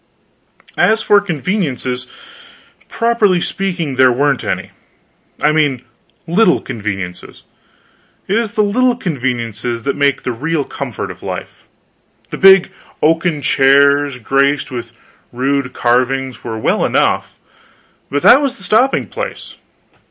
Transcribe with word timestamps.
As 0.79 1.03
for 1.03 1.21
conveniences, 1.21 2.07
properly 2.89 3.39
speaking, 3.39 3.97
there 3.97 4.11
weren't 4.11 4.43
any. 4.43 4.71
I 5.39 5.51
mean 5.51 5.83
little 6.25 6.59
conveniences; 6.59 7.43
it 8.27 8.35
is 8.35 8.53
the 8.53 8.63
little 8.63 8.95
conveniences 8.95 9.83
that 9.83 9.95
make 9.95 10.23
the 10.23 10.31
real 10.31 10.63
comfort 10.63 11.11
of 11.11 11.21
life. 11.21 11.65
The 12.31 12.39
big 12.39 12.71
oaken 13.03 13.43
chairs, 13.43 14.17
graced 14.17 14.71
with 14.71 14.91
rude 15.31 15.71
carvings, 15.71 16.43
were 16.43 16.57
well 16.57 16.83
enough, 16.83 17.35
but 18.09 18.23
that 18.23 18.41
was 18.41 18.55
the 18.57 18.63
stopping 18.63 19.05
place. 19.05 19.53